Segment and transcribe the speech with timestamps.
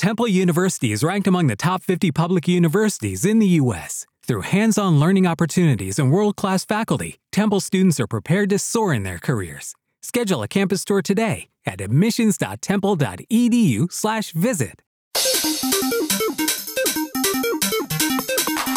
[0.00, 4.06] Temple University is ranked among the top 50 public universities in the U.S.
[4.26, 8.94] Through hands on learning opportunities and world class faculty, Temple students are prepared to soar
[8.94, 9.74] in their careers.
[10.00, 14.80] Schedule a campus tour today at admissions.temple.edu/slash visit.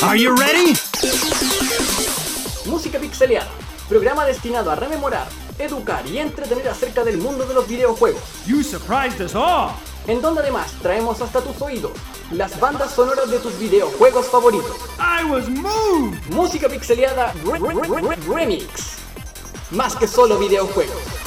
[0.04, 0.74] Are you ready?
[2.66, 3.48] Música Pixeleada,
[3.88, 8.46] programa destinado a rememorar, educar y entretener acerca del mundo de los videojuegos.
[8.46, 9.74] You surprised us all.
[10.08, 11.92] En donde además traemos hasta tus oídos
[12.32, 14.76] las bandas sonoras de tus videojuegos favoritos.
[15.00, 16.20] I was moved.
[16.30, 18.98] Música Pixeleada Re- Re- Re- Re- Remix.
[19.72, 21.23] Más que solo videojuegos.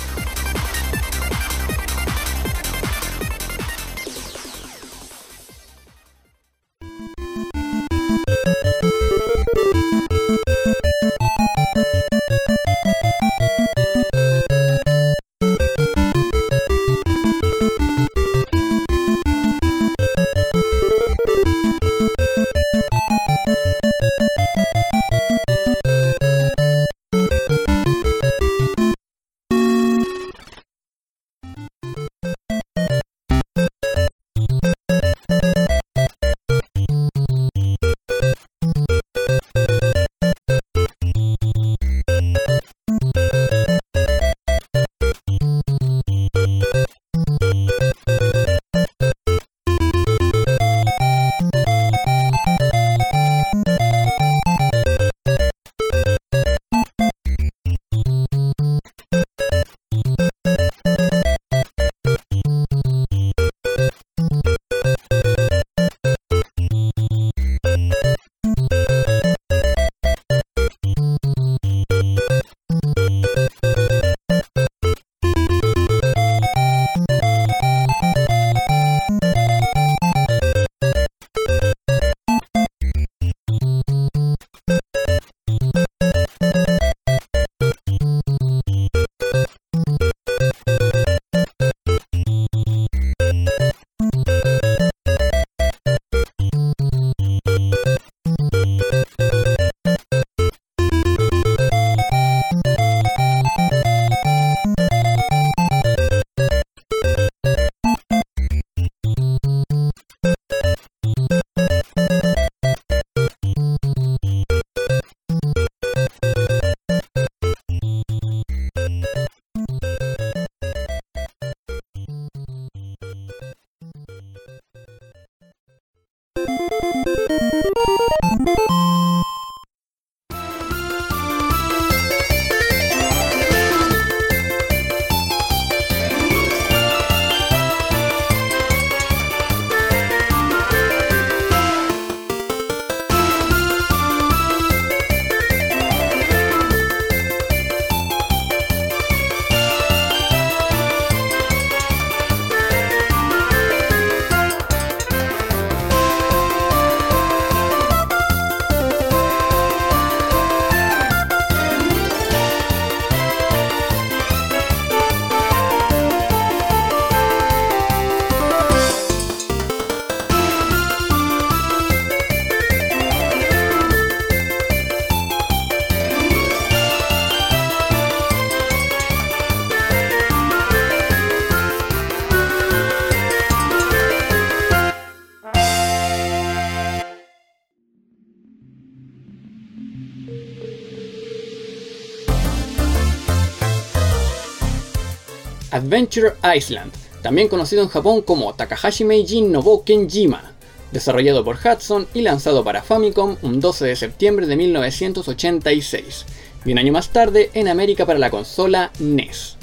[195.87, 196.93] Adventure Island,
[197.23, 200.53] también conocido en Japón como Takahashi Meijin Nobo Kenjima,
[200.91, 206.27] desarrollado por Hudson y lanzado para Famicom un 12 de septiembre de 1986,
[206.65, 209.59] y un año más tarde en América para la consola NES.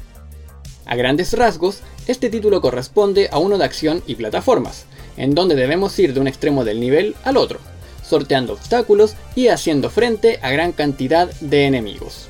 [0.86, 4.86] A grandes rasgos, este título corresponde a uno de acción y plataformas,
[5.18, 7.60] en donde debemos ir de un extremo del nivel al otro,
[8.02, 12.30] sorteando obstáculos y haciendo frente a gran cantidad de enemigos.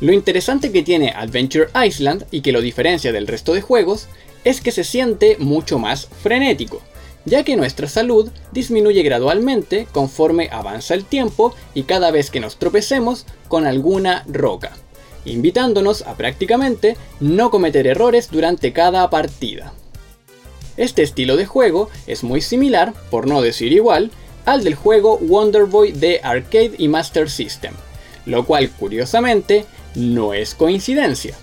[0.00, 4.08] Lo interesante que tiene Adventure Island y que lo diferencia del resto de juegos
[4.44, 6.82] es que se siente mucho más frenético,
[7.24, 12.58] ya que nuestra salud disminuye gradualmente conforme avanza el tiempo y cada vez que nos
[12.58, 14.72] tropecemos con alguna roca,
[15.24, 19.72] invitándonos a prácticamente no cometer errores durante cada partida.
[20.76, 24.10] Este estilo de juego es muy similar, por no decir igual,
[24.44, 27.72] al del juego Wonder Boy de Arcade y Master System,
[28.26, 29.64] lo cual curiosamente
[29.96, 31.34] no es coincidencia.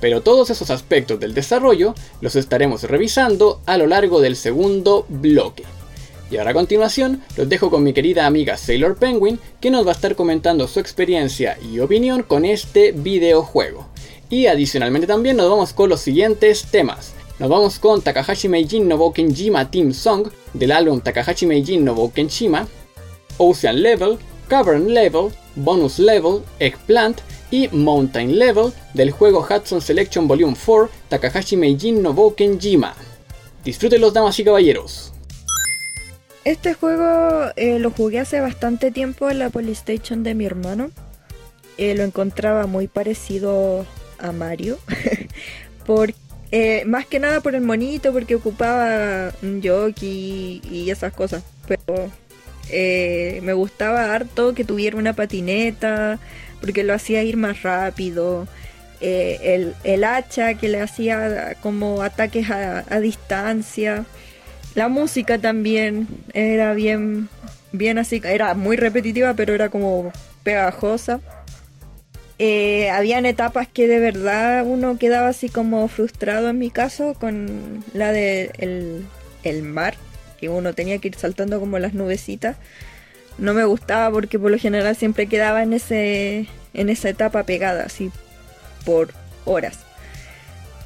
[0.00, 5.64] Pero todos esos aspectos del desarrollo los estaremos revisando a lo largo del segundo bloque.
[6.30, 9.90] Y ahora a continuación los dejo con mi querida amiga Sailor Penguin que nos va
[9.90, 13.88] a estar comentando su experiencia y opinión con este videojuego.
[14.30, 17.14] Y adicionalmente también nos vamos con los siguientes temas.
[17.38, 22.68] Nos vamos con Takahashi Meijin no Bokenjima Team Song del álbum Takahashi Meijin no Bokenshima,
[23.38, 24.18] Ocean Level,
[24.48, 31.56] Cavern Level, Bonus Level, Eggplant y Mountain Level del juego Hudson Selection Volume 4 Takahashi
[31.56, 32.94] Meijin no Bokenjima.
[33.64, 35.12] Disfruten damas y caballeros.
[36.44, 40.90] Este juego eh, lo jugué hace bastante tiempo en la Polystation de mi hermano.
[41.76, 43.84] Eh, lo encontraba muy parecido
[44.18, 44.78] a Mario.
[45.86, 46.14] por,
[46.50, 51.42] eh, más que nada por el monito, porque ocupaba un jockey y esas cosas.
[51.66, 52.10] Pero
[52.70, 56.18] me gustaba harto que tuviera una patineta,
[56.60, 58.46] porque lo hacía ir más rápido.
[59.00, 64.04] El, el, hacha que le hacía como ataques a, a distancia.
[64.74, 67.28] La música también era bien,
[67.72, 70.12] bien así, era muy repetitiva, pero era como
[70.42, 71.20] pegajosa.
[72.40, 77.84] Eh, habían etapas que de verdad uno quedaba así como frustrado en mi caso con
[77.92, 79.04] la de
[79.42, 79.96] el, mar,
[80.38, 82.56] que uno tenía que ir saltando como las nubecitas.
[83.38, 87.84] No me gustaba porque por lo general siempre quedaba en ese en esa etapa pegada
[87.84, 88.10] así
[88.84, 89.12] por
[89.44, 89.78] horas.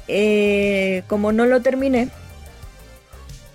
[0.07, 2.09] Eh, como no lo terminé,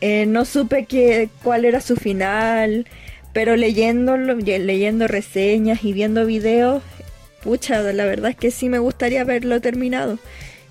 [0.01, 2.87] eh, no supe que, cuál era su final,
[3.33, 6.83] pero leyendo, leyendo reseñas y viendo videos,
[7.43, 10.19] pucha, la verdad es que sí me gustaría verlo terminado.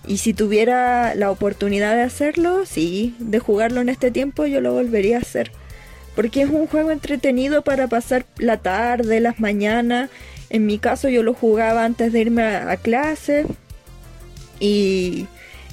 [0.08, 4.74] Y si tuviera la oportunidad de hacerlo, sí, de jugarlo en este tiempo, yo lo
[4.74, 5.52] volvería a hacer.
[6.16, 10.10] Porque es un juego entretenido para pasar la tarde, las mañanas.
[10.50, 13.46] En mi caso yo lo jugaba antes de irme a, clase.
[14.62, 15.28] Y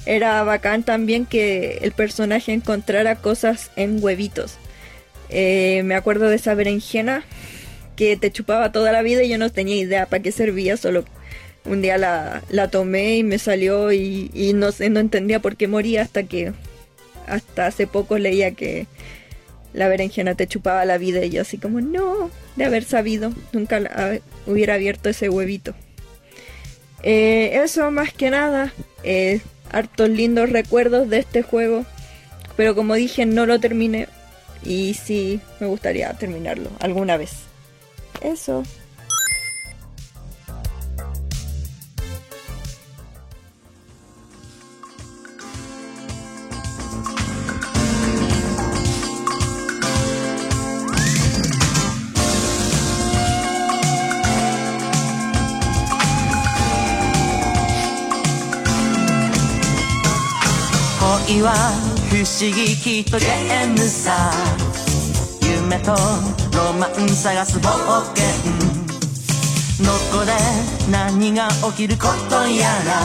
[0.05, 4.57] era bacán también que el personaje encontrara cosas en huevitos.
[5.29, 7.23] Eh, me acuerdo de esa berenjena
[7.95, 11.05] que te chupaba toda la vida y yo no tenía idea para qué servía, solo
[11.65, 16.23] un día la, tomé y me salió y, no, no entendía por qué moría hasta
[16.23, 16.53] que
[17.27, 18.87] hasta hace poco leía que
[19.73, 24.19] la berenjena te chupaba la vida y yo así como no, de haber sabido, nunca
[24.45, 25.73] hubiera abierto ese huevito.
[27.03, 28.73] Eh, eso más que nada,
[29.03, 29.41] eh,
[29.71, 31.85] hartos lindos recuerdos de este juego.
[32.55, 34.07] Pero como dije, no lo terminé.
[34.63, 37.33] Y sí, me gustaría terminarlo alguna vez.
[38.21, 38.63] Eso.
[61.41, 61.53] は
[62.09, 64.31] 不思議きっとゲームさ。
[65.41, 65.91] 夢と
[66.55, 67.69] ロマン探す冒
[68.15, 68.25] 険
[69.83, 70.31] どこで
[70.91, 73.01] 何が起きることやら。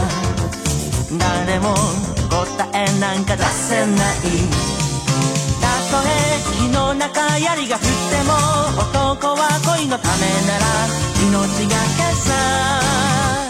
[1.19, 1.75] 誰も
[2.31, 3.97] 答えなんか出せない。
[5.61, 6.09] たとえ
[6.57, 7.87] 火の中槍が降って
[8.25, 8.33] も
[8.81, 10.65] 男は恋のためなら
[11.27, 13.50] 命がけさ。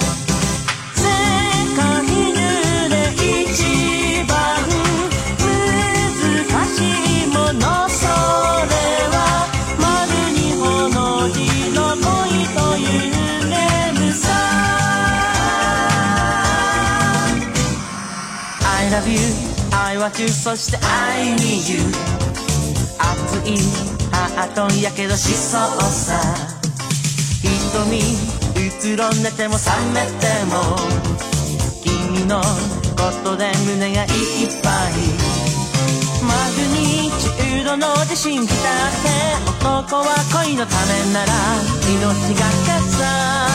[19.98, 21.80] は中そして I need you
[22.98, 23.58] 熱い
[24.12, 26.20] ハートやけどしそうさ。
[27.42, 30.76] 瞳うつろんでても覚めても。
[31.82, 34.08] 君のことで胸がいっ
[34.62, 34.92] ぱい。
[36.22, 39.30] マグニチュードの地震来たって。
[39.60, 40.04] 男は
[40.44, 41.32] 恋のためなら
[41.88, 41.98] 命
[42.38, 43.49] がけさ。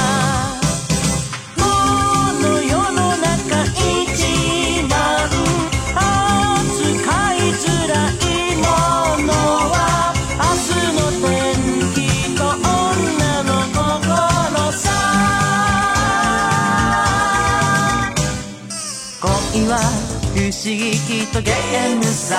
[19.56, 22.36] 不思議きっとゲームさ。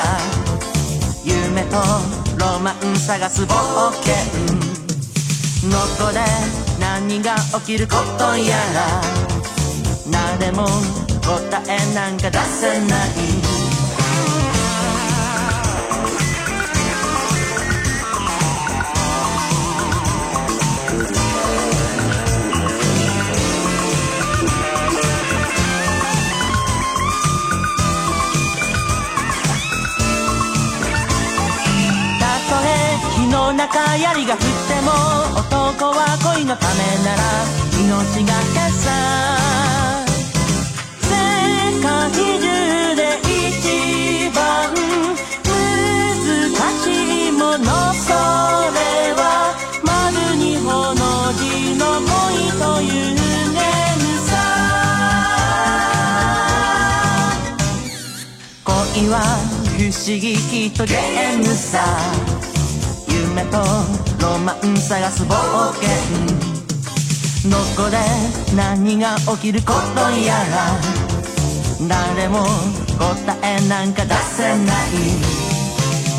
[1.25, 1.79] 夢と
[2.39, 4.15] ロマン探す冒険
[5.71, 6.21] どこで
[6.79, 9.01] 何が起きることやら。
[10.11, 10.67] 誰も
[11.25, 13.36] 答えなんか出せない。
[33.57, 34.45] 中槍が降って
[34.83, 34.93] も
[35.41, 37.23] 男は恋のためなら
[37.81, 38.85] 命がけさ
[41.01, 41.09] 世
[41.81, 42.45] 界中
[42.95, 44.37] で一番
[45.43, 45.49] 難
[46.83, 46.85] し
[47.29, 48.13] いものそ
[48.75, 51.41] れは丸にほの字
[51.77, 52.13] の恋
[52.61, 53.17] という
[53.55, 53.57] ね
[53.97, 54.31] んさ。
[58.65, 59.15] 恋は
[59.79, 62.36] 不思議きっとゲームさ。
[63.37, 63.59] 夢と
[64.23, 65.35] ロマン探す冒
[65.75, 65.89] 険
[67.51, 67.99] どこで
[68.57, 70.81] 何が起きることやら。
[71.87, 72.47] 誰も
[72.99, 74.67] 答えなんか出せない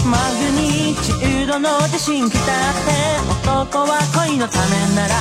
[0.06, 2.44] マグニチュードの地震来たっ
[2.86, 2.92] て。
[3.50, 5.16] 男は恋のためなら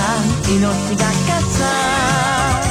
[0.46, 0.60] 命
[0.98, 2.65] がけさ。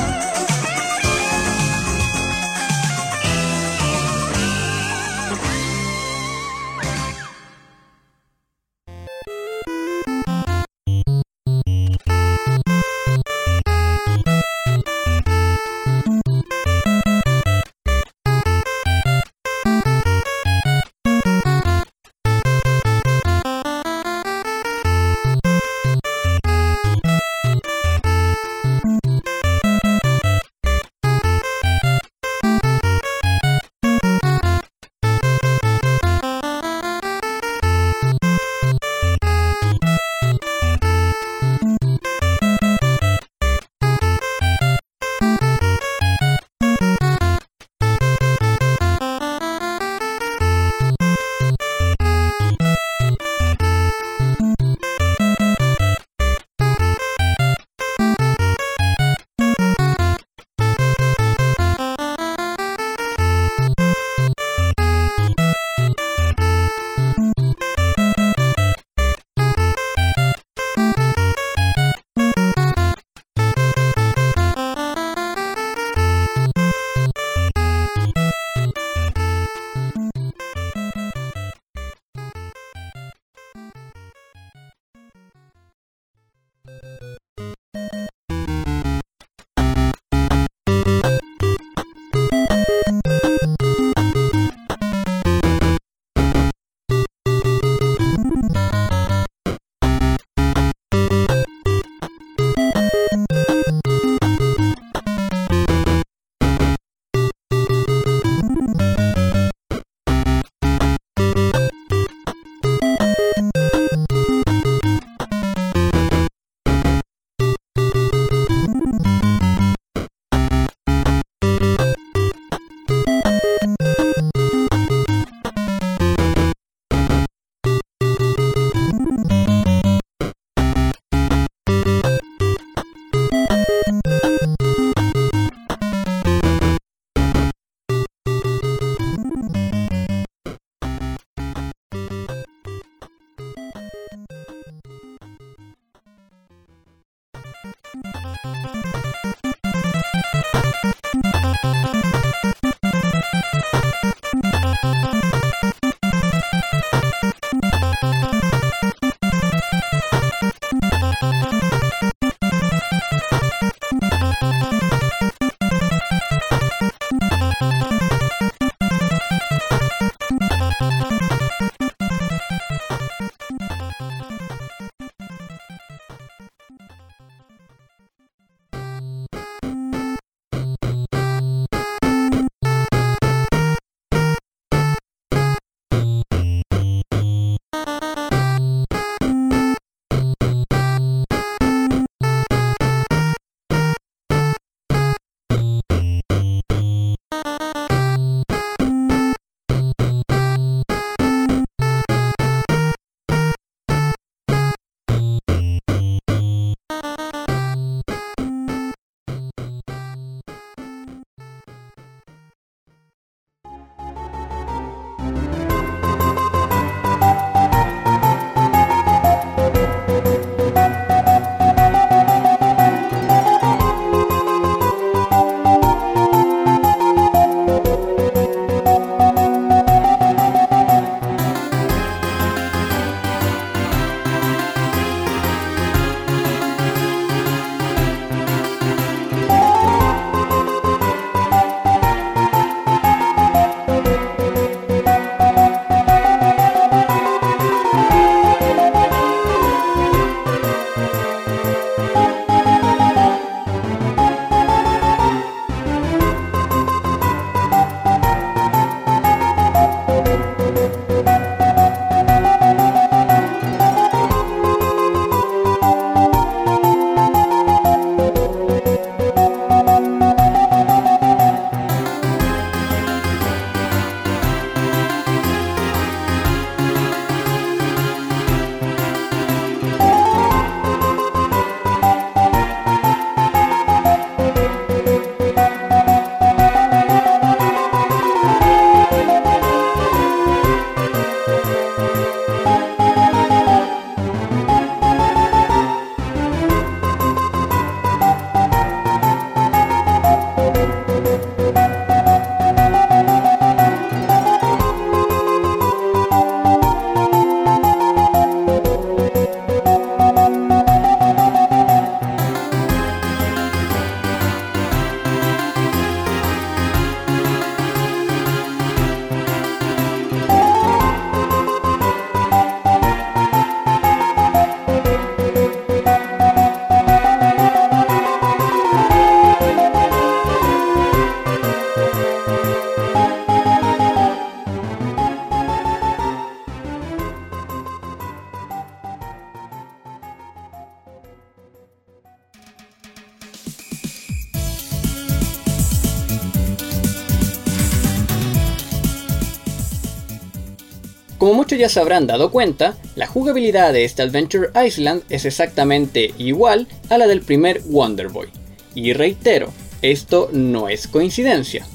[351.78, 357.18] Ya se habrán dado cuenta, la jugabilidad de este Adventure Island es exactamente igual a
[357.18, 358.48] la del primer Wonder Boy.
[358.94, 361.86] Y reitero, esto no es coincidencia.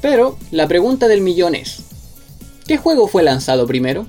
[0.00, 1.82] Pero la pregunta del millón es,
[2.66, 4.06] ¿qué juego fue lanzado primero?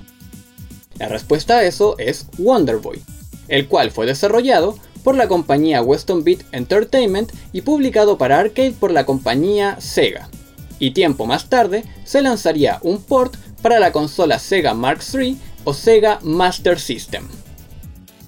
[0.98, 3.02] La respuesta a eso es Wonder Boy,
[3.48, 8.90] el cual fue desarrollado por la compañía Weston Beat Entertainment y publicado para arcade por
[8.90, 10.30] la compañía Sega.
[10.78, 13.34] Y tiempo más tarde se lanzaría un port
[13.64, 17.26] para la consola Sega Mark III o Sega Master System.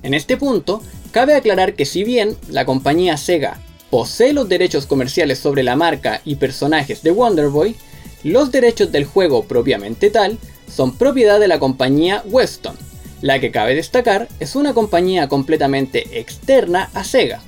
[0.03, 5.39] En este punto, cabe aclarar que si bien la compañía Sega posee los derechos comerciales
[5.39, 7.77] sobre la marca y personajes de Wonder Boy,
[8.25, 10.39] los derechos del juego propiamente tal
[10.75, 12.79] son propiedad de la compañía Weston,
[13.21, 17.43] la que cabe destacar es una compañía completamente externa a Sega,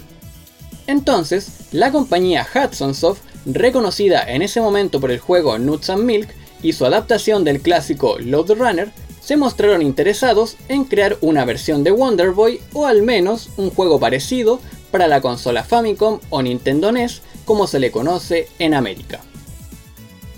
[0.88, 6.30] Entonces, la compañía Hudson Soft, reconocida en ese momento por el juego Nuts and Milk
[6.62, 11.92] y su adaptación del clásico Load Runner, se mostraron interesados en crear una versión de
[11.92, 14.60] Wonder Boy o al menos un juego parecido
[14.92, 19.22] para la consola Famicom o Nintendo NES como se le conoce en América.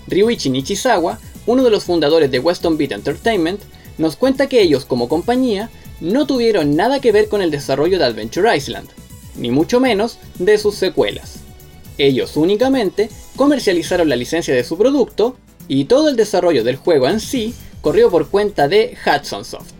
[0.08, 3.60] Ryuichi Nishizawa, uno de los fundadores de Weston Beat Entertainment,
[3.98, 8.04] nos cuenta que ellos como compañía no tuvieron nada que ver con el desarrollo de
[8.04, 8.88] Adventure Island,
[9.36, 11.45] ni mucho menos de sus secuelas.
[11.98, 15.36] Ellos únicamente comercializaron la licencia de su producto
[15.68, 19.72] y todo el desarrollo del juego en sí corrió por cuenta de Hudson Soft.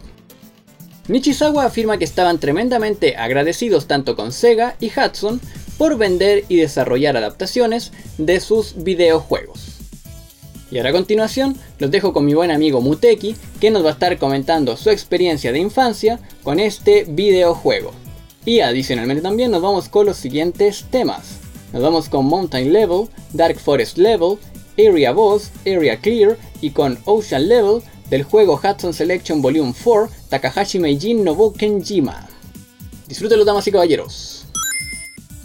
[1.09, 5.41] Nishizawa afirma que estaban tremendamente agradecidos tanto con Sega y Hudson
[5.79, 9.77] por vender y desarrollar adaptaciones de sus videojuegos.
[10.71, 13.93] Y ahora a continuación los dejo con mi buen amigo Muteki, que nos va a
[13.93, 17.93] estar comentando su experiencia de infancia con este videojuego.
[18.45, 21.46] Y adicionalmente también nos vamos con los siguientes temas.
[21.77, 24.39] Nos vamos con Mountain Level, Dark Forest Level,
[24.79, 30.79] Area Boss, Area Clear y con Ocean Level del juego Hudson Selection Volume 4 Takahashi
[30.79, 32.27] Meijin Nobu Kenjima.
[33.07, 34.47] Disfrútenlo damas y caballeros.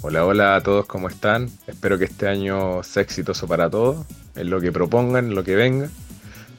[0.03, 1.49] Hola, hola a todos, ¿cómo están?
[1.67, 5.89] Espero que este año sea exitoso para todos, en lo que propongan, lo que venga.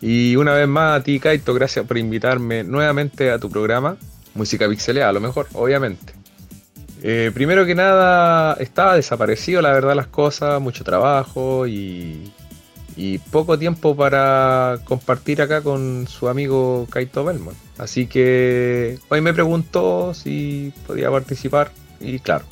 [0.03, 3.97] Y una vez más a ti, Kaito, gracias por invitarme nuevamente a tu programa,
[4.35, 6.22] Música Pixelada, a lo mejor, obviamente.
[7.03, 12.33] Eh, primero que nada, estaba desaparecido, la verdad, las cosas, mucho trabajo y,
[12.97, 17.57] y poco tiempo para compartir acá con su amigo Kaito Belmont.
[17.79, 22.45] Así que hoy me preguntó si podía participar y claro,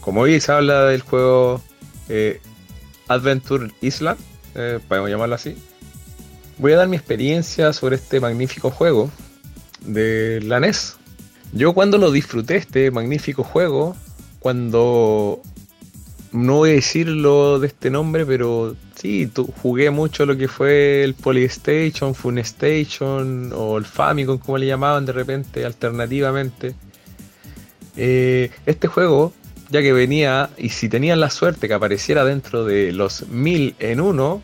[0.00, 1.62] como hoy se habla del juego
[2.08, 2.40] eh,
[3.08, 4.18] Adventure Island,
[4.54, 5.56] eh, podemos llamarlo así,
[6.58, 9.10] voy a dar mi experiencia sobre este magnífico juego
[9.80, 10.96] de la NES.
[11.52, 13.96] Yo cuando lo disfruté este magnífico juego,
[14.38, 15.42] cuando
[16.32, 19.30] no voy a decirlo de este nombre, pero sí,
[19.62, 25.12] jugué mucho lo que fue el Polystation, Funestation o el Famicom, como le llamaban de
[25.12, 26.74] repente, alternativamente.
[27.96, 29.32] Eh, este juego,
[29.70, 34.00] ya que venía, y si tenían la suerte que apareciera dentro de los mil en
[34.00, 34.40] uno,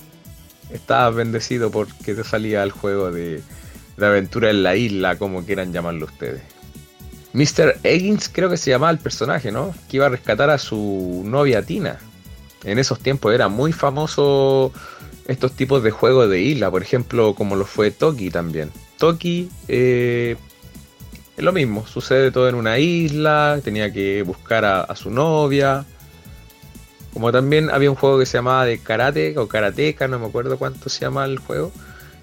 [0.72, 3.42] estabas bendecido porque te salía el juego de,
[3.96, 6.55] de aventura en la isla, como quieran llamarlo ustedes.
[7.36, 7.80] Mr.
[7.82, 9.74] Eggins creo que se llamaba el personaje, ¿no?
[9.90, 11.98] Que iba a rescatar a su novia Tina.
[12.64, 14.72] En esos tiempos era muy famoso
[15.26, 18.70] estos tipos de juegos de isla, por ejemplo, como lo fue Toki también.
[18.96, 20.36] Toki eh,
[21.36, 25.84] es lo mismo, sucede todo en una isla, tenía que buscar a, su novia.
[27.12, 30.56] Como también había un juego que se llamaba de karate o karateca, no me acuerdo
[30.56, 31.70] cuánto se llama el juego.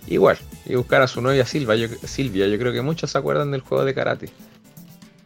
[0.08, 3.52] Igual, y buscar a su novia Silvia yo, Silvia, yo creo que muchos se acuerdan
[3.52, 4.30] del juego de karate.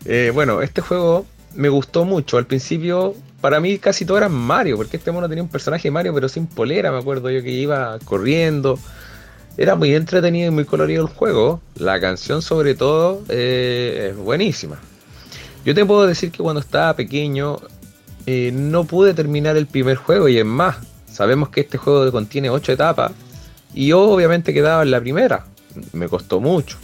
[0.05, 2.37] Eh, bueno, este juego me gustó mucho.
[2.37, 6.13] Al principio, para mí casi todo era Mario, porque este mono tenía un personaje Mario,
[6.13, 8.79] pero sin polera, me acuerdo yo que iba corriendo.
[9.57, 11.61] Era muy entretenido y muy colorido el juego.
[11.75, 14.77] La canción, sobre todo, eh, es buenísima.
[15.65, 17.57] Yo te puedo decir que cuando estaba pequeño
[18.25, 20.77] eh, no pude terminar el primer juego, y es más,
[21.11, 23.11] sabemos que este juego contiene 8 etapas,
[23.73, 25.45] y yo obviamente quedaba en la primera.
[25.91, 26.77] Me costó mucho.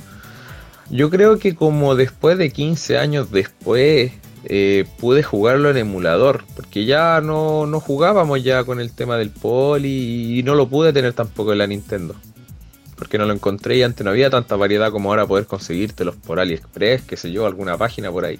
[0.89, 4.11] Yo creo que como después de 15 años después
[4.45, 10.39] eh, pude jugarlo en emulador, porque ya no, jugábamos ya con el tema del poli
[10.39, 12.15] y no lo pude tener tampoco en la Nintendo.
[12.97, 16.39] porque no lo encontré y antes no había tanta variedad como ahora poder conseguírtelos por
[16.39, 18.39] AliExpress, qué sé yo, alguna página por ahí.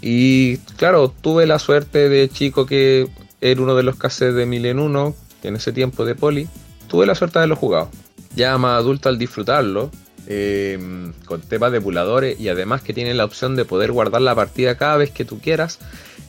[0.00, 3.08] Y claro, tuve la suerte de chico que
[3.40, 6.48] era uno de los cassettes de Mil en Uno, en ese tiempo de Poli.
[6.88, 7.90] Tuve la suerte de haberlo jugado.
[8.34, 9.90] Ya más adulto al disfrutarlo,
[10.32, 14.36] em, con temas de emuladores y además que tiene la opción de poder guardar la
[14.36, 15.80] partida cada vez que tú quieras,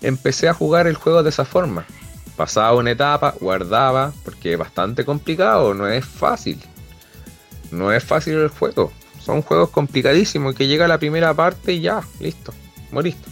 [0.02, 1.86] empecé a jugar el juego de esa forma.
[2.36, 6.60] Pasaba una etapa, guardaba, porque es bastante complicado, no es fácil.
[7.70, 8.92] No es fácil el juego.
[9.24, 12.54] Son juegos complicadísimos que llega la primera parte y ya, listo,
[12.92, 13.30] moriste.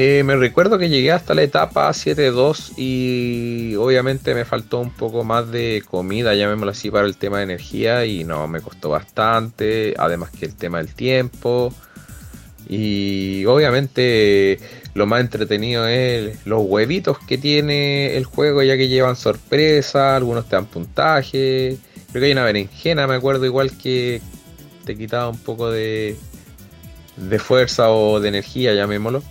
[0.00, 5.24] Eh, me recuerdo que llegué hasta la etapa 7.2 y obviamente me faltó un poco
[5.24, 9.96] más de comida, llamémoslo así, para el tema de energía y no, me costó bastante,
[9.98, 11.74] además que el tema del tiempo.
[12.68, 14.60] Y obviamente
[14.94, 20.48] lo más entretenido es los huevitos que tiene el juego, ya que llevan sorpresa, algunos
[20.48, 21.76] te dan puntaje.
[22.12, 24.22] Creo que hay una berenjena, me acuerdo, igual que
[24.84, 26.16] te quitaba un poco de,
[27.16, 29.24] de fuerza o de energía, llamémoslo.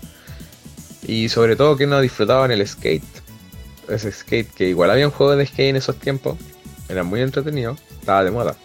[1.08, 3.04] Y sobre todo que no disfrutaban el skate.
[3.88, 6.38] Ese skate que igual había un juego de skate en esos tiempos.
[6.90, 7.78] Era muy entretenido.
[8.00, 8.56] Estaba de moda.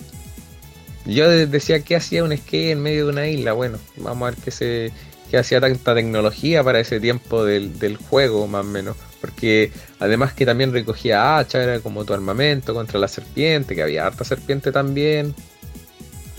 [1.06, 3.52] Yo decía que hacía un skate en medio de una isla.
[3.52, 4.92] Bueno, vamos a ver qué se
[5.30, 8.96] qué hacía tanta tecnología para ese tiempo del, del, juego, más o menos.
[9.20, 14.06] Porque además que también recogía hacha, era como tu armamento contra la serpiente, que había
[14.06, 15.34] harta serpiente también.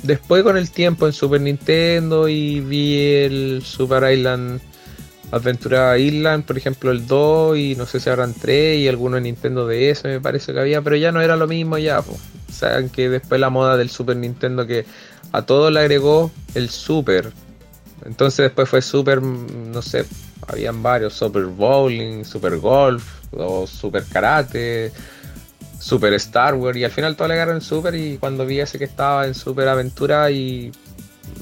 [0.04, 4.62] Después con el tiempo en Super Nintendo y vi el Super Island
[5.34, 9.24] Adventura Island, por ejemplo, el 2 y no sé si habrán 3 y alguno en
[9.24, 12.02] Nintendo DS me parece que había, pero ya no era lo mismo ya.
[12.02, 12.06] O
[12.52, 14.86] sea, que después la moda del Super Nintendo que
[15.32, 17.32] a todo le agregó el Super.
[18.06, 20.06] Entonces después fue Super, no sé,
[20.48, 24.91] habían varios, Super Bowling, Super Golf, o Super Karate,
[25.80, 28.78] Super Star Wars y al final todo le agarró en Super y cuando vi ese
[28.78, 30.72] que estaba en Super Aventura y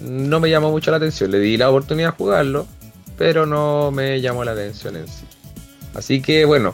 [0.01, 2.67] no me llamó mucho la atención, le di la oportunidad de jugarlo
[3.21, 5.25] pero no me llamó la atención en sí.
[5.93, 6.73] Así que bueno,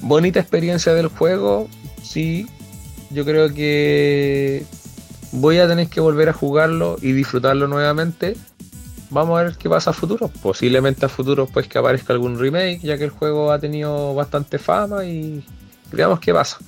[0.00, 1.68] bonita experiencia del juego,
[2.02, 2.48] sí,
[3.10, 4.64] yo creo que
[5.30, 8.36] voy a tener que volver a jugarlo y disfrutarlo nuevamente.
[9.10, 10.32] Vamos a ver qué pasa a futuro.
[10.42, 14.58] Posiblemente a futuro pues que aparezca algún remake, ya que el juego ha tenido bastante
[14.58, 15.44] fama y
[15.92, 16.58] veamos qué pasa.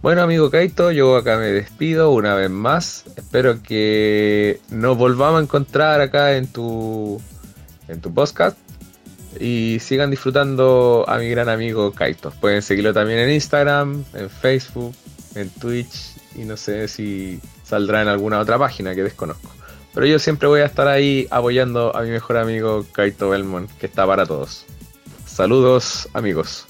[0.00, 3.04] Bueno amigo Kaito, yo acá me despido una vez más.
[3.16, 7.20] Espero que nos volvamos a encontrar acá en tu
[7.88, 8.56] en tu podcast.
[9.40, 12.30] Y sigan disfrutando a mi gran amigo Kaito.
[12.40, 14.94] Pueden seguirlo también en Instagram, en Facebook,
[15.34, 19.50] en Twitch y no sé si saldrá en alguna otra página que desconozco.
[19.94, 23.86] Pero yo siempre voy a estar ahí apoyando a mi mejor amigo Kaito Belmont, que
[23.86, 24.64] está para todos.
[25.26, 26.66] Saludos amigos.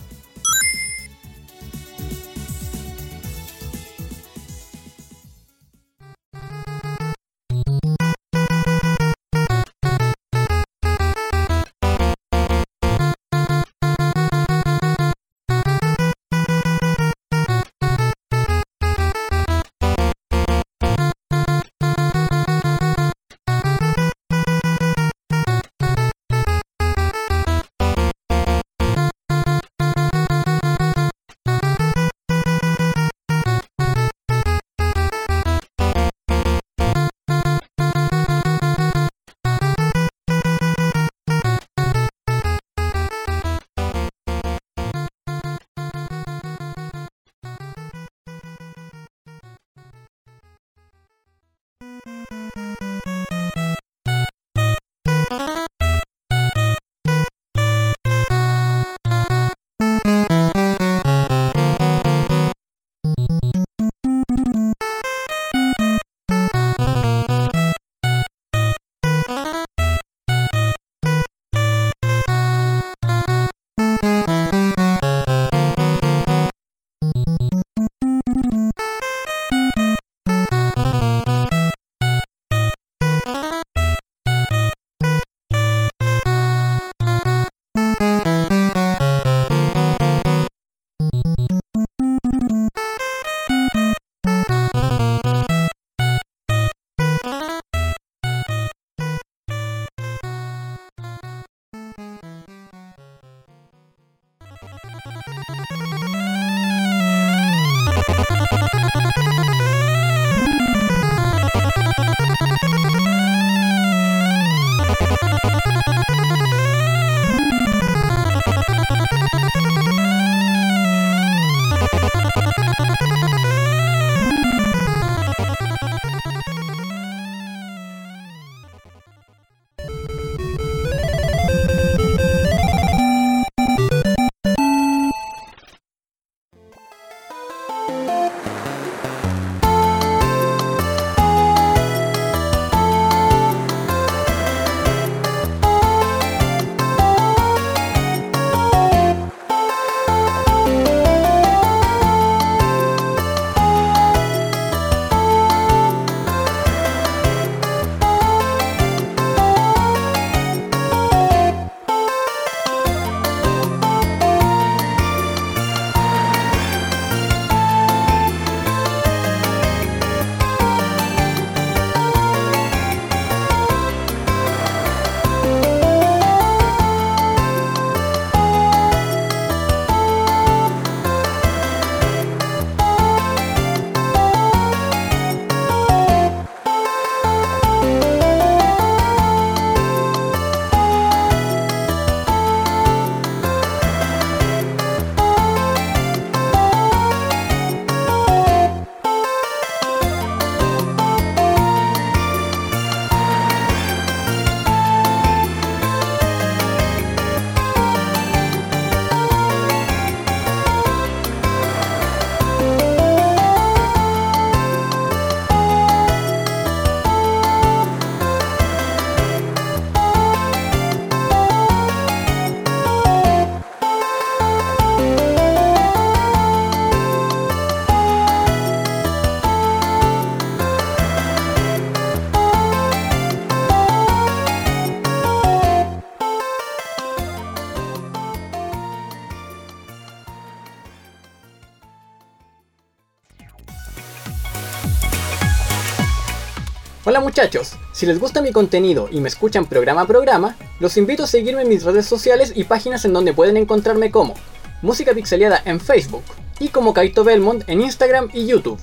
[247.38, 251.28] Muchachos, si les gusta mi contenido y me escuchan programa a programa, los invito a
[251.28, 254.34] seguirme en mis redes sociales y páginas en donde pueden encontrarme como
[254.82, 256.24] Música Pixeleada en Facebook
[256.58, 258.80] y como Kaito Belmont en Instagram y YouTube.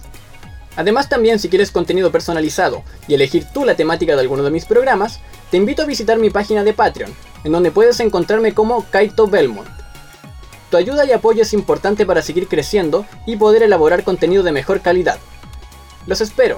[0.77, 4.63] Además también si quieres contenido personalizado y elegir tú la temática de alguno de mis
[4.63, 5.19] programas,
[5.51, 7.13] te invito a visitar mi página de Patreon,
[7.43, 9.67] en donde puedes encontrarme como Kaito Belmont.
[10.71, 14.79] Tu ayuda y apoyo es importante para seguir creciendo y poder elaborar contenido de mejor
[14.79, 15.19] calidad.
[16.07, 16.57] Los espero,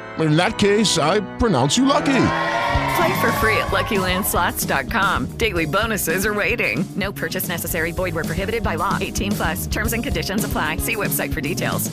[0.19, 2.25] in that case, I pronounce you lucky.
[2.95, 5.37] Play for free at LuckyLandSlots.com.
[5.37, 6.83] Daily bonuses are waiting.
[6.95, 7.91] No purchase necessary.
[7.91, 8.97] Void were prohibited by law.
[8.99, 9.67] 18 plus.
[9.67, 10.77] Terms and conditions apply.
[10.77, 11.89] See website for details.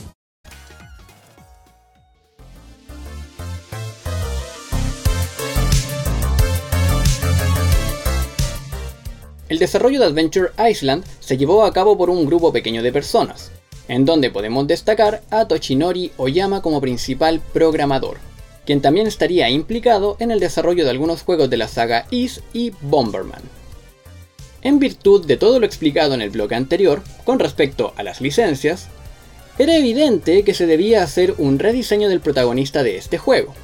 [9.49, 13.51] El desarrollo de Adventure Island se llevó a cabo por un grupo pequeño de personas,
[13.89, 18.19] en donde podemos destacar a Toshinori Oyama como principal programador,
[18.67, 22.73] quien también estaría implicado en el desarrollo de algunos juegos de la saga Is y
[22.83, 23.43] Bomberman.
[24.61, 28.89] En virtud de todo lo explicado en el bloque anterior, con respecto a las licencias,
[29.59, 33.55] era evidente que se debía hacer un rediseño del protagonista de este juego,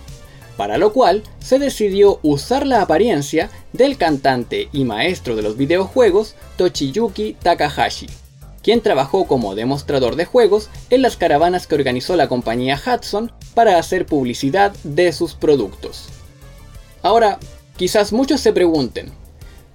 [0.57, 6.35] para lo cual se decidió usar la apariencia del cantante y maestro de los videojuegos
[6.57, 8.07] Tochiyuki Takahashi,
[8.65, 13.79] quien trabajó como demostrador de juegos en las caravanas que organizó la compañía Hudson para
[13.79, 16.07] hacer publicidad de sus productos.
[17.03, 17.39] Ahora,
[17.77, 19.13] quizás muchos se pregunten,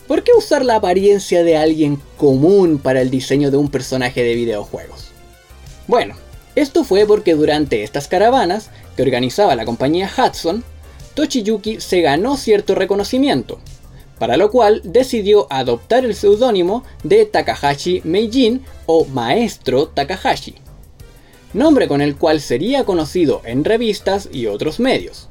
[0.08, 4.34] ¿por qué usar la apariencia de alguien común para el diseño de un personaje de
[4.34, 5.12] videojuegos?
[5.88, 6.16] Bueno,
[6.56, 10.64] esto fue porque durante estas caravanas que organizaba la compañía Hudson,
[11.14, 13.60] Tochiyuki se ganó cierto reconocimiento,
[14.20, 20.56] para lo cual decidió adoptar el seudónimo de Takahashi Meijin o Maestro Takahashi,
[21.54, 25.30] nombre con el cual sería conocido en revistas y otros medios.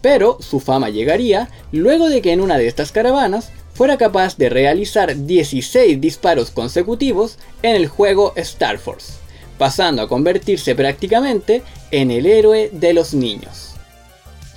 [0.00, 4.48] Pero su fama llegaría luego de que en una de estas caravanas fuera capaz de
[4.48, 9.14] realizar 16 disparos consecutivos en el juego Star Force,
[9.56, 13.67] pasando a convertirse prácticamente en el héroe de los niños.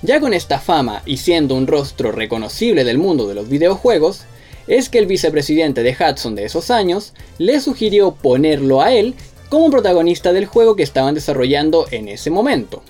[0.02, 4.22] Ya con esta fama y siendo un rostro reconocible del mundo de los videojuegos,
[4.66, 9.14] es que el vicepresidente de Hudson de esos años le sugirió ponerlo a él
[9.48, 12.82] como protagonista del juego que estaban desarrollando en ese momento,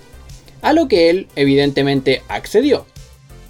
[0.63, 2.87] a lo que él evidentemente accedió,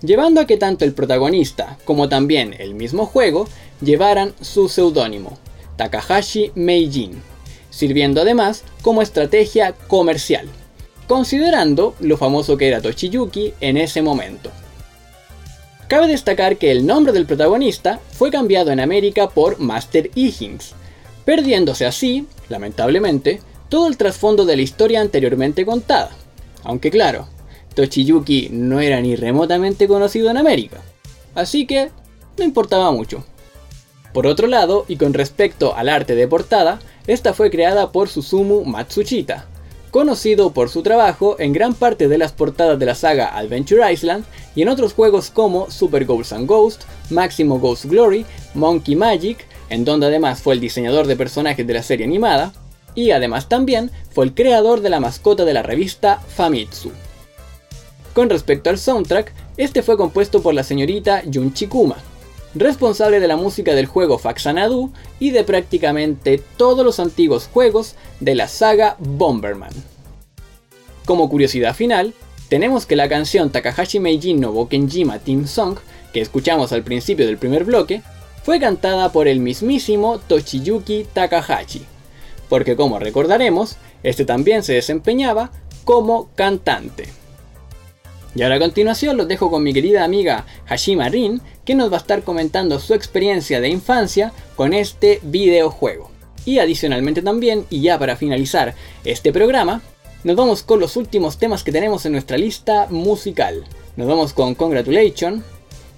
[0.03, 3.49] llevando a que tanto el protagonista como también el mismo juego
[3.81, 5.39] llevaran su seudónimo,
[5.77, 7.23] Takahashi Meijin,
[7.71, 10.49] sirviendo además como estrategia comercial
[11.13, 14.51] considerando lo famoso que era Toshiyuki en ese momento.
[15.87, 20.73] Cabe destacar que el nombre del protagonista fue cambiado en América por Master Higgins,
[21.27, 26.13] perdiéndose así, lamentablemente, todo el trasfondo de la historia anteriormente contada.
[26.65, 27.29] Aunque claro,
[27.75, 30.81] Toshiyuki no era ni remotamente conocido en América,
[31.35, 31.91] así que
[32.39, 33.23] no importaba mucho.
[34.15, 38.65] Por otro lado, y con respecto al arte de portada, esta fue creada por Susumu
[38.65, 39.52] Matsushita,
[39.93, 44.25] conocido por su trabajo en gran parte de las portadas de la saga Adventure Island
[44.57, 48.25] y en otros juegos como Super Ghosts and Ghost, Maximo Ghost Glory,
[48.55, 52.55] Monkey Magic, en donde además fue el diseñador de personajes de la serie animada,
[52.95, 56.91] y además también fue el creador de la mascota de la revista Famitsu.
[58.15, 61.97] Con respecto al soundtrack, este fue compuesto por la señorita Junchi Kuma,
[62.55, 68.35] responsable de la música del juego Faxanadu y de prácticamente todos los antiguos juegos de
[68.35, 69.73] la saga Bomberman.
[71.05, 72.15] Como curiosidad final,
[72.49, 75.79] tenemos que la canción Takahashi Meijin no Bokenjima Team Song,
[76.13, 78.03] que escuchamos al principio del primer bloque,
[78.43, 81.87] fue cantada por el mismísimo Toshiyuki Takahashi,
[82.49, 85.51] porque como recordaremos, este también se desempeñaba
[85.85, 87.09] como cantante.
[88.35, 91.97] Y ahora a continuación los dejo con mi querida amiga Hashima Rin, que nos va
[91.97, 96.11] a estar comentando su experiencia de infancia con este videojuego.
[96.45, 99.81] Y adicionalmente también, y ya para finalizar este programa,
[100.25, 103.65] nos vamos con los últimos temas que tenemos en nuestra lista musical.
[103.97, 105.45] Nos vamos con Congratulation,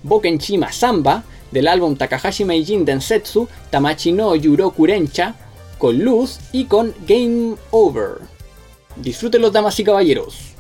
[0.03, 5.35] Bokenchima Samba, del álbum Takahashi Meijin Densetsu, Tamachi no Yuroku Rencha,
[5.79, 8.19] con Luz y con Game Over.
[8.97, 10.54] Disfrútenlos damas y caballeros.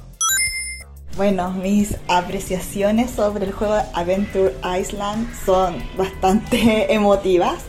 [1.16, 7.62] Bueno, mis apreciaciones sobre el juego Adventure Island son bastante emotivas,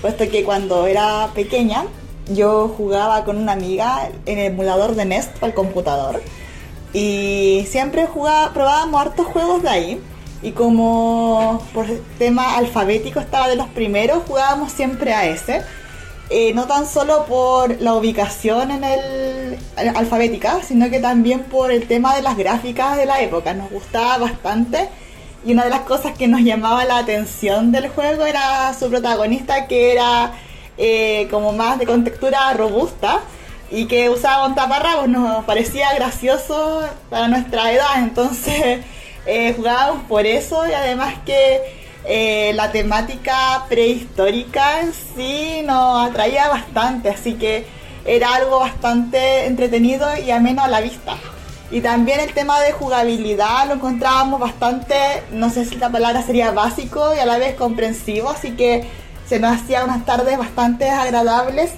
[0.00, 1.86] puesto que cuando era pequeña
[2.32, 6.22] yo jugaba con una amiga en el emulador de Nest el computador
[6.92, 10.00] y siempre jugaba, probábamos hartos juegos de ahí
[10.40, 11.86] y como por
[12.18, 15.62] tema alfabético estaba de los primeros, jugábamos siempre a ese.
[16.30, 19.58] Eh, no tan solo por la ubicación en el,
[19.94, 23.52] alfabética, sino que también por el tema de las gráficas de la época.
[23.52, 24.88] Nos gustaba bastante
[25.44, 29.66] y una de las cosas que nos llamaba la atención del juego era su protagonista
[29.66, 30.32] que era
[30.78, 33.20] eh, como más de contextura robusta
[33.70, 35.08] y que usaba un taparrabos.
[35.08, 38.80] Nos parecía gracioso para nuestra edad, entonces
[39.26, 46.48] eh, jugábamos por eso y además que eh, la temática prehistórica en sí nos atraía
[46.48, 47.66] bastante, así que
[48.04, 51.16] era algo bastante entretenido y ameno a la vista.
[51.70, 54.94] Y también el tema de jugabilidad lo encontrábamos bastante,
[55.32, 58.84] no sé si la palabra sería básico y a la vez comprensivo, así que
[59.26, 61.72] se nos hacía unas tardes bastante agradables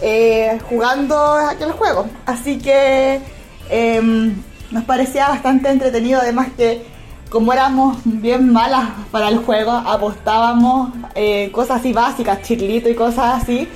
[0.00, 2.06] eh, jugando aquel juego.
[2.24, 3.20] Así que
[3.68, 4.34] em,
[4.70, 6.86] nos parecía bastante entretenido, además que
[7.32, 13.42] como éramos bien malas para el juego, apostábamos eh, cosas así básicas, chirlito y cosas
[13.42, 13.66] así.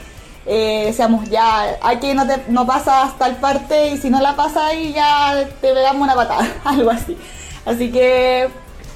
[0.44, 4.64] Eh, decíamos, ya, aquí no, te, no pasas tal parte y si no la pasas
[4.64, 7.16] ahí ya te pegamos una patada, algo así.
[7.64, 8.50] Así que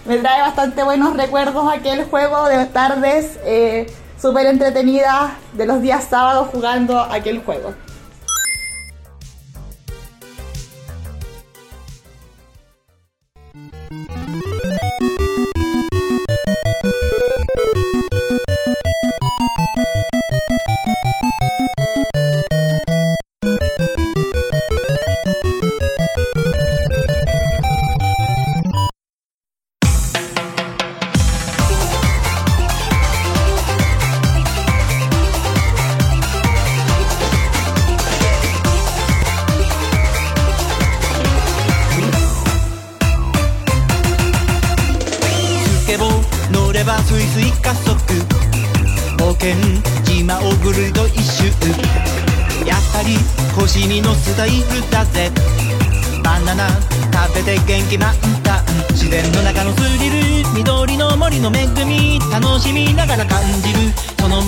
[0.04, 3.86] me trae bastante buenos recuerdos aquel juego de tardes eh,
[4.20, 7.72] súper entretenidas de los días sábados jugando aquel juego.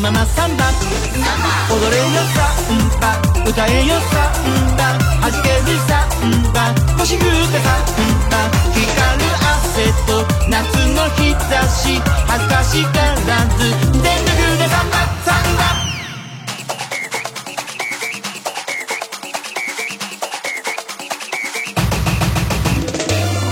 [0.02, 0.64] ままサンバ
[1.70, 2.42] 踊れよサ
[2.74, 3.14] ンバ
[3.48, 7.86] 歌えよサンバ弾けるサンバ腰振ってサン
[8.28, 8.82] バ光
[9.22, 12.90] る汗と夏の日差し恥ずかしが
[13.28, 13.70] らず
[14.02, 15.62] 全力でサンバサンバ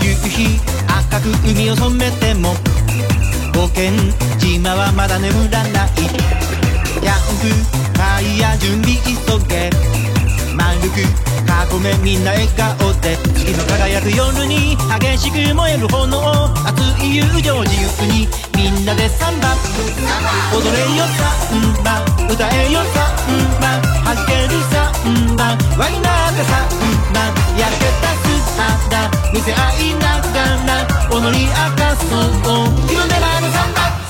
[0.03, 2.57] 夕日赤く海を染めても
[3.53, 3.93] 冒険
[4.41, 5.91] 島はまだ眠らない。
[7.05, 9.13] ヤングファイヤー準備急
[9.47, 9.71] げ。
[10.57, 13.17] 丸く囲めみんな笑顔で。
[13.35, 16.19] 月の輝く夜に激しく燃える炎。
[16.67, 19.55] 熱い友情自由にみんなでサンバ。
[20.53, 22.03] 踊れよサンバ。
[22.29, 23.81] 歌えよサンバ。
[24.05, 25.57] 弾けるサンバ。
[25.79, 27.21] ワイナーでサンバ。
[27.57, 30.37] 焼けた姿見せ合いなが
[30.67, 30.71] ら。
[31.11, 32.69] 踊り明かそう。
[32.91, 34.10] 夢なるサンバサンバ。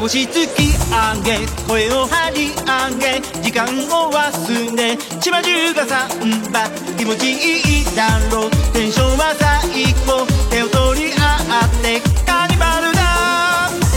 [0.00, 6.68] 拳突き上げ声を張り上げ時間を忘れ島中がサンバ
[6.98, 13.06] 気持ちいいだろうテンションは最高手を取り合ってカーニバルだ。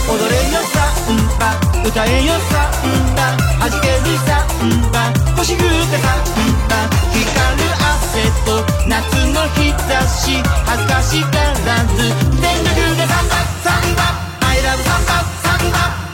[0.08, 1.54] 踊れよサンバ
[1.86, 3.36] 歌えよサンバ
[3.68, 6.24] 弾けるサンバ腰振ってサン
[6.66, 8.96] バ光る汗と夏
[9.36, 12.08] の日差し恥ずかしがらず
[12.40, 14.00] 全力でサンバサンバ
[14.48, 15.39] I love サンバ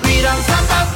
[0.05, 0.96] 위랑 산다